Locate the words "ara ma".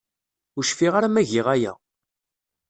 0.95-1.23